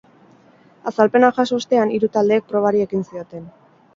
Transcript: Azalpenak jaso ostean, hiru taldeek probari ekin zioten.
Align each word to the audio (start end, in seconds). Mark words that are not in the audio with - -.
Azalpenak 0.91 1.35
jaso 1.41 1.59
ostean, 1.61 1.93
hiru 1.97 2.11
taldeek 2.17 2.49
probari 2.53 2.83
ekin 2.89 3.07
zioten. 3.13 3.45